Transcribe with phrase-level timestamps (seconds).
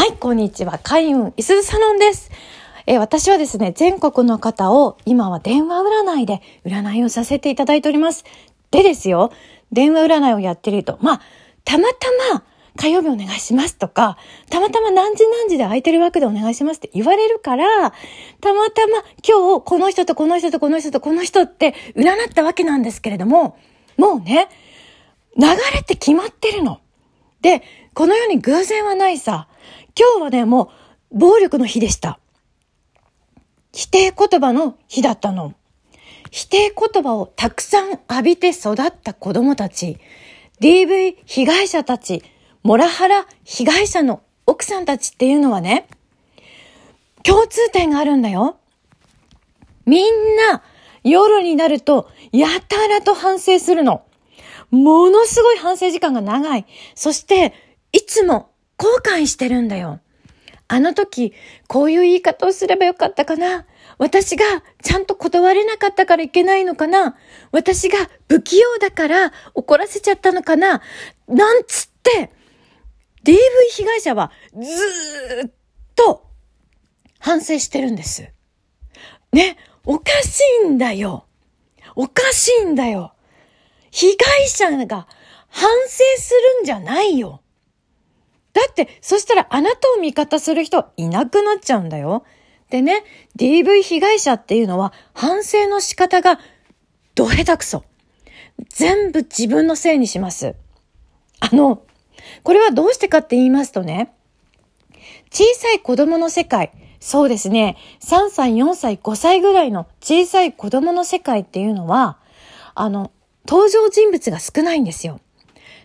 [0.00, 0.80] はい、こんにちは。
[0.82, 2.30] 開運いすずサロンです。
[2.86, 8.24] え私はですね、全国の方を今は電話占いで占いをさせていただいております。
[8.70, 9.30] でですよ、
[9.72, 11.20] 電話占いをやってると、まあ、
[11.66, 12.44] たまたま
[12.78, 14.16] 火曜日お願いしますとか、
[14.48, 17.66] たまたま何時何時で空いてる枠でお願いしますって言われるから、
[18.40, 23.58] たまたま今日この人とこの人とこの人とこの人って占ったわけなんですけれども、
[23.98, 24.48] もうね、
[25.36, 26.80] 流れって決まってるの。
[27.42, 27.62] で、
[27.92, 29.46] この世に偶然はないさ。
[29.98, 30.70] 今日はね、も
[31.12, 32.18] う、暴力の日でした。
[33.72, 35.54] 否定言葉の日だったの。
[36.30, 39.98] 否定言葉をたくさん浴びて育った子供たち、
[40.60, 42.22] DV 被害者たち、
[42.62, 45.88] モラハラ被害者の奥さんたちっていうのはね、
[47.22, 48.58] 共通点があるんだよ。
[49.86, 50.62] みんな、
[51.02, 54.04] 夜になると、やたらと反省するの。
[54.70, 56.66] ものすごい反省時間が長い。
[56.94, 57.54] そして、
[57.92, 58.49] いつも
[58.80, 60.00] 後悔してるんだよ。
[60.66, 61.34] あの時、
[61.68, 63.66] こういう言い方をすればよかったかな
[63.98, 64.44] 私が
[64.82, 67.16] ちゃんと断れなかったからいけないのかな
[67.52, 70.80] 私が不器用だから怒らせちゃったのかな
[71.28, 72.30] なんつって、
[73.22, 73.36] DV
[73.72, 75.52] 被害者はずーっ
[75.94, 76.26] と
[77.18, 78.30] 反省してるんです。
[79.34, 81.26] ね、おかしいんだよ。
[81.96, 83.12] おかしいんだよ。
[83.90, 85.06] 被害者が
[85.48, 87.42] 反省するんじゃないよ。
[88.52, 92.24] だって、そしたらあなたを味方する人いなくなっちゃうんだよ。
[92.70, 93.04] でね、
[93.36, 96.38] DV 被害者っていうのは反省の仕方が
[97.14, 97.84] ど下手くそ。
[98.68, 100.54] 全部自分のせいにします。
[101.40, 101.82] あの、
[102.42, 104.12] これはどうしてかって言いますとね、
[105.30, 112.18] 小さい子供の世界、そうですね、3歳、4歳、5歳ぐらいの小さい子供の世界っていうのは、
[112.74, 113.10] あの、
[113.48, 115.20] 登場人物が少ないんですよ。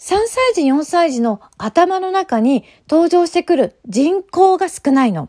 [0.00, 5.28] 3歳児、4歳児の頭の中に登場してくる人口が少ないの。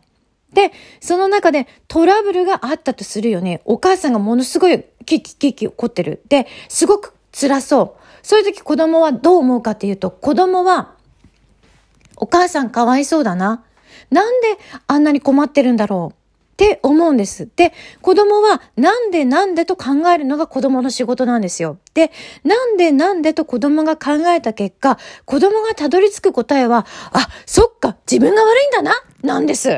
[0.53, 3.61] で、その中でトラブルがあったとするよね。
[3.65, 6.23] お母さんがものすごいキキキキ怒ってる。
[6.29, 8.25] で、すごく辛そう。
[8.25, 10.93] そういう時子供はどう思うかっていうと、子供は、
[12.15, 13.65] お母さんかわいそうだな。
[14.09, 14.57] なんで
[14.87, 16.20] あんなに困ってるんだろう
[16.61, 17.49] って思うんです。
[17.55, 21.79] で、子供はなんでなんでと考えるのが子供の仕事なんですよ。
[21.95, 22.11] で、
[22.43, 29.69] なんでなんでと子供が考えた結果、子供がたどり着く答えは、あ、そっか、自分が悪いんだな、なんです。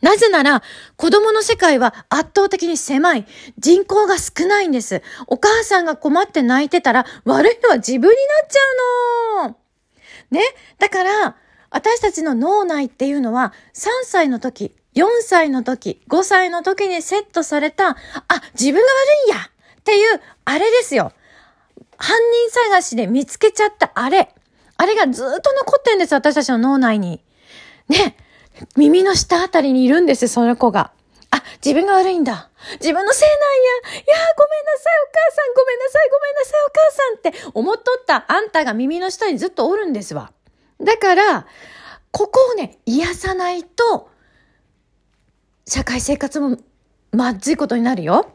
[0.00, 0.62] なぜなら、
[0.94, 3.26] 子供の世界は圧倒的に狭い。
[3.58, 5.02] 人口が少ないんです。
[5.26, 8.14] お母さんが困って泣いてたら、悪いのは自分になっ
[8.48, 8.60] ちゃ
[9.44, 9.56] うの。
[10.30, 10.42] ね。
[10.78, 11.36] だから、
[11.70, 17.96] 私たちの脳内っていうのは、3歳の時、4歳の時、5歳の時にセットされた、あ、
[18.58, 19.42] 自分が悪いんや
[19.78, 21.12] っていう、あれですよ。
[21.98, 24.34] 犯人探しで見つけちゃったあれ。
[24.78, 27.22] あれがずっと残ってんです、私たちの脳内に。
[27.88, 28.16] ね。
[28.74, 30.92] 耳の下あたりにいるんです、その子が。
[31.30, 32.48] あ、自分が悪いんだ。
[32.80, 33.38] 自分のせいなん
[33.92, 34.00] や。
[34.00, 35.54] いや、ごめんなさい、お母さん。
[35.54, 40.32] ごめんなさい、ごめんなさい、お母さんって思っとったあんたが耳の下にずっとおるんですわ。
[40.80, 41.46] だから、
[42.12, 44.10] ここをね、癒さないと、
[45.68, 46.56] 社会生活も
[47.12, 48.30] まずいことになるよ。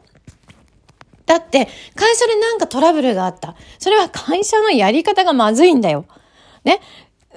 [1.24, 3.54] だって、会社でなんかトラブルがあった。
[3.78, 6.04] それは会社のやり方がまずいんだよ。
[6.64, 6.80] ね？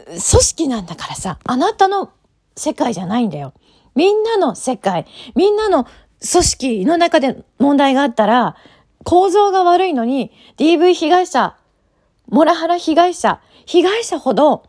[0.06, 2.12] 組織なんだからさ、あなたの
[2.58, 3.54] 世界じゃないんだよ。
[3.96, 8.58] みんなの世界、みんなの組織の中で問題があったら、
[9.06, 11.56] 構造が悪いのに、DV 被害者、
[12.28, 14.64] モラハラ被害者、被害者ほど、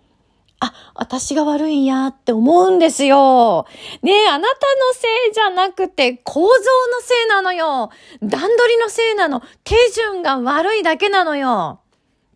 [0.61, 3.67] あ、私が悪いんやって思うんですよ。
[4.03, 6.61] ねえ、あなたのせいじゃなくて構造の
[7.03, 7.91] せいなのよ。
[8.23, 9.43] 段取りのせいなの。
[9.65, 11.81] 手順が悪いだけなのよ。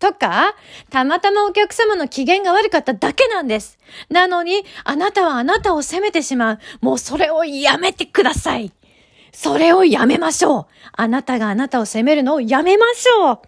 [0.01, 0.55] とか、
[0.91, 3.79] たまたまお客様の機嫌が悪かっただけなんです。
[4.09, 6.59] なのに、あなたはあなたを責めてしまう。
[6.81, 8.73] もうそれをやめてください。
[9.33, 10.67] それをやめましょう。
[10.93, 13.41] あなたがあなたを責めるのをやめましょう。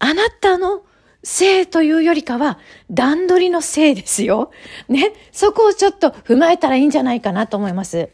[0.00, 0.82] あなたの
[1.24, 2.58] せいというよりかは、
[2.90, 4.52] 段取りのせいですよ。
[4.88, 5.12] ね？
[5.32, 8.10] そこをちょっと踏まえたらいいんじゃないかなと思います。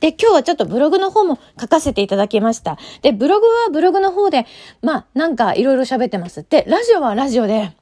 [0.00, 2.76] で、今日はちょっとブログの方も書かせていただきました。
[3.02, 4.46] で、ブログはブログの方で、
[4.80, 6.44] まあ、なんかいろいろ喋ってます。
[6.48, 7.76] で、ラジオはラジオで、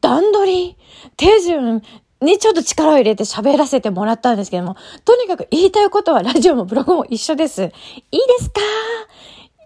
[0.00, 0.76] 段取り、
[1.18, 1.82] 手順
[2.22, 7.64] にちょっと力を入れて喋らせてもらったんですけども、とにかく言いたいことはラジオもブログも一緒です。
[7.64, 7.72] いいで
[8.38, 8.60] すか？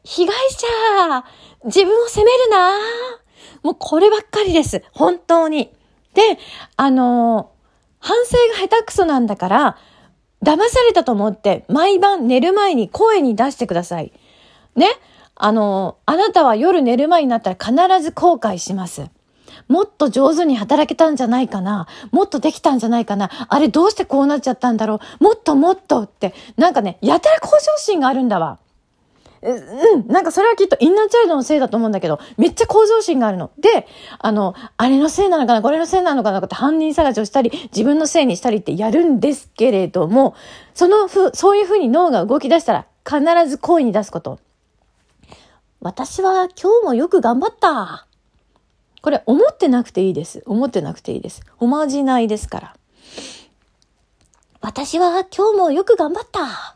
[0.02, 1.24] 被害者、
[1.66, 2.78] 自分を責めるな
[3.66, 4.84] もうこればっかりです。
[4.92, 5.72] 本当に。
[6.14, 6.22] で、
[6.76, 7.50] あの
[7.98, 9.76] 反省が下手くそなんだから、
[10.40, 14.12] 騙されたと思って、毎晩寝る前に声に出してください。
[14.76, 14.86] ね？
[15.34, 19.10] あの、あなたは夜寝る前になったら必ず後悔します。
[19.66, 28.58] もっと上手に働けたんじゃないかなもっとできたんじゃないかなあれどうしてこうなっちゃったんだろうもっともっとって、なんかね、やたら向上心があるんだわ。
[29.42, 33.50] うん、なんかそれはきっとインナーチャイルドのせいだと思うんだけど、めっちゃ向上心があるの。
[33.58, 33.86] で、
[34.18, 40.34] あの、あれのせいなのかな、これのせいなのかなって犯人探しをしたり、自分のせいにしたりってやるんですけれども、
[40.74, 44.38] そのふ、そういうふうに脳が動き出したら、必ず声に出すこと。
[45.80, 48.06] 私は今日もよく頑張った。
[49.02, 50.42] これ思ってなくていいです。
[50.46, 51.42] 思ってなくていいです。
[51.60, 52.76] おまじないですから。
[54.60, 56.75] 私は今日もよく頑張った。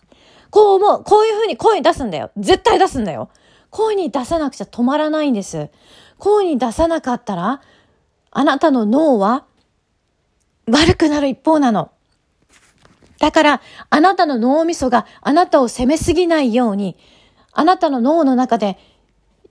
[0.50, 1.04] こう思う。
[1.04, 2.30] こういう風に声に出すんだよ。
[2.36, 3.30] 絶対出すんだよ。
[3.70, 5.70] 声に出さなくちゃ止まらないんです。
[6.18, 7.62] 声に出さなかったら、
[8.30, 9.44] あなたの脳は
[10.68, 11.90] 悪くなる一方なの。
[13.18, 13.60] だから、
[13.90, 16.96] あなたの脳みそがあなたを責めすぎないように、
[17.52, 18.78] あなたの脳の中で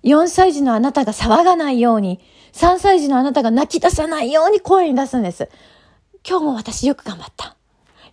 [0.03, 2.19] 4歳児のあなたが騒がないように、
[2.53, 5.49] 3歳児のあなたが泣き出さないように声に出すんです。
[6.27, 7.55] 今日も私よく頑張った。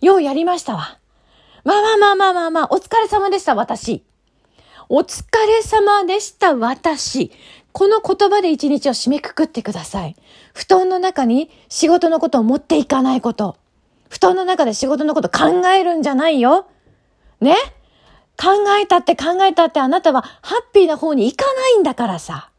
[0.00, 0.98] ようやりましたわ。
[1.66, 4.04] まあまあまあまあまあまあ、お疲れ様でした、私。
[4.88, 7.32] お疲れ様でした、私。
[7.72, 10.14] この言葉で一日を締めくくってください。
[10.54, 13.56] 布団の中に仕事のことを持っていかないこと。
[14.08, 16.68] 布団の中で仕事のこと考えるんじゃないよ。
[17.40, 17.56] ね？
[18.40, 22.50] 考えたって考えたってあなたはハッピーな方に行かないんだからさ。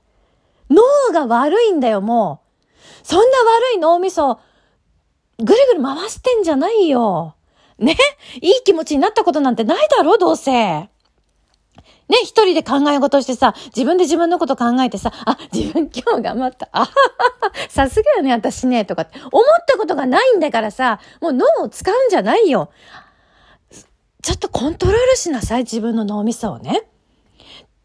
[0.70, 0.82] 脳
[1.14, 2.42] が悪いんだよ、も
[2.84, 3.08] う。
[3.08, 4.42] そんな悪い脳みそ、
[5.38, 7.36] ぐるぐる回してんじゃないよ。
[7.80, 7.96] ね
[8.42, 10.52] いい気持ちになったことなんてないだろ、どうせ。
[12.10, 16.70] ね、一人で考え事してさ、自分で自分のこと考えてさ、あ、自分今日頑張った。
[16.72, 16.92] あはは
[17.42, 22.70] は、さすがよね、私ね、とかって思ったことがないんだからさ、もう脳を使うんじゃないよ。
[24.24, 26.88] ちょっとコントロールしなさい、自分の脳みそをね。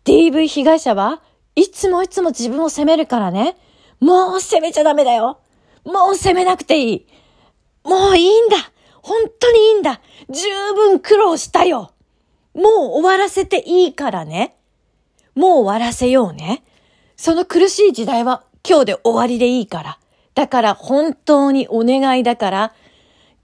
[0.04, 1.20] DV 被害者は
[1.54, 3.56] いつもいつも自分を責めるからね。
[4.00, 5.40] もう責めちゃダメだよ。
[5.84, 7.06] もう責めなくていい。
[7.84, 8.56] もういいんだ。
[9.02, 10.00] 本当にいいんだ。
[10.30, 11.92] 十分苦労したよ。
[12.54, 12.64] もう
[13.00, 14.56] 終わらせていいからね。
[15.34, 16.62] もう終わらせようね。
[17.16, 19.98] その苦しい時代は今日で終わりでいいから。
[20.34, 22.74] だから本当にお願いだから、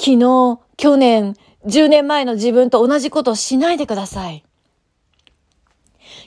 [0.00, 1.34] 昨日、去年、
[1.66, 4.44] 10年前の自分と同じことをしないでください。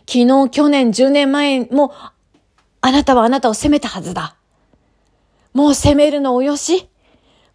[0.07, 1.93] 昨日、去年、10年前も、
[2.81, 4.35] あなたはあなたを責めたはずだ。
[5.53, 6.89] もう責めるのおよし。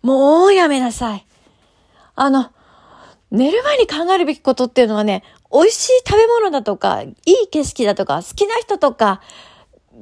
[0.03, 1.26] もうやめなさい。
[2.17, 2.51] あの、
[3.31, 5.23] 寝る前に考えるべきことっていうのはね、
[5.53, 7.15] 美味しい食べ物だとか、い
[7.45, 9.21] い景色だとか、好きな人とか、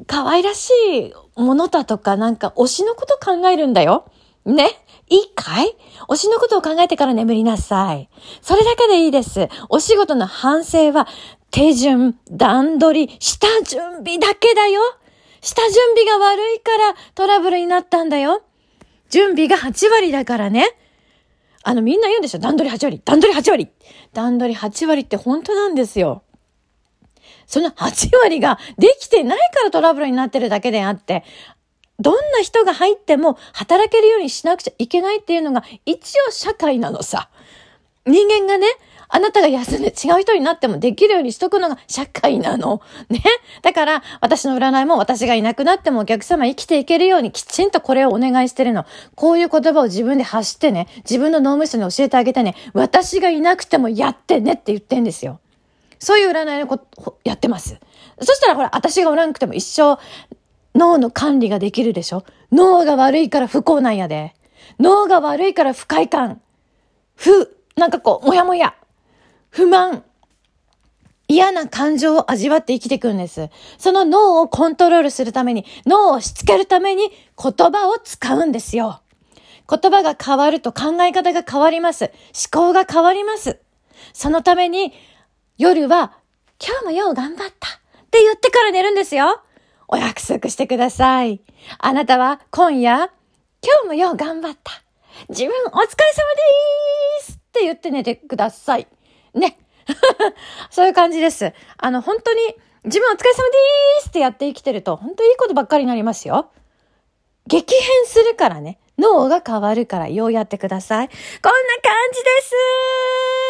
[0.06, 4.10] 可愛らしいものだとか、なんか推しのこと考えるんだよ。
[4.44, 4.70] ね？
[5.08, 5.76] いいかい？
[6.08, 8.08] 推しのことを考えてから眠りなさい。
[8.42, 9.48] それだけでいいです。
[9.68, 11.08] お仕事の反省は、
[11.50, 14.80] 手順、段取り、下準備だけだよ。
[15.40, 18.42] 下準備が悪いからトラブルになったんだよ。
[19.10, 20.76] 準備が8割だからね。
[21.64, 22.38] あの、みんな言うんでしょ？
[22.38, 23.68] 段取り8割段取り8割
[24.12, 26.22] 段取り8割って本当なんですよ。
[27.46, 31.24] その8割ができてないからトラブルになってるだけであって、
[31.98, 37.30] どんな人が入っても働けるようにしなくちゃいけないっていうのが一応社会なのさ。
[38.06, 38.66] 人間がね、
[39.16, 42.80] あなたが休んで違う人になってもできるようにしとくのが社会なの。
[43.08, 43.22] ね。
[43.62, 48.86] だから、私の占いも私がいなくなってもお客様生きていけるようにきちんとこれをお願いしてるの。
[49.14, 55.38] こういう言葉を自分で発してね、自分の脳みそに教えてあげてね、私がいなくてもやってねって言ってんですよ。
[56.00, 57.78] そういう占いのこと、やってます。
[58.20, 59.96] そしたらほら、私がおらんくても一生、
[60.74, 62.24] 脳の管理ができるでしょ？
[62.50, 64.34] 脳が悪いから不幸なんやで。
[64.80, 66.40] 脳が悪いから不快感。
[67.14, 68.74] 不、なんかこう、もやもや。
[69.54, 70.02] 不満、
[71.28, 73.50] 嫌な感情を味わって生きていくんです。
[73.78, 79.00] その脳をコントロールするために、脳をしつけるために言葉を使うんですよ。
[79.70, 82.10] 言葉が変わると考え方が変わります。
[82.52, 83.60] 思考が変わります。
[84.12, 84.92] そのために、
[85.56, 86.18] 夜は、
[86.60, 87.80] 今日もよう頑張ったっ
[88.10, 89.40] て言ってから寝るんですよ。
[89.86, 91.40] お約束してください。
[91.78, 93.08] あなたは今夜、
[93.62, 94.72] 今日もよう頑張った。
[95.28, 98.88] 自分お疲れ様でーすって言って寝てください。
[99.34, 99.58] ね。
[100.70, 101.52] そういう感じです。
[101.76, 102.40] あの、本当に、
[102.84, 106.50] 自分お疲れ様でーすってやって生きてると、本当いいことばっかりになりますよ。
[107.46, 108.78] 激変するからね。
[108.98, 111.08] 脳が変わるから、ようやってください。
[111.08, 112.52] こんな感じです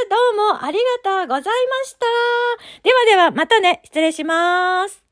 [0.09, 2.07] どうもありがとうございました。
[2.83, 5.04] ではでは、またね、失礼します。